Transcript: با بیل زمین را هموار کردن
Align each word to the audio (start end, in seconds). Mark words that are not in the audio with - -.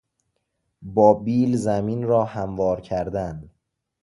با 0.81 1.13
بیل 1.13 1.57
زمین 1.57 2.03
را 2.03 2.25
هموار 2.25 2.81
کردن 2.81 3.49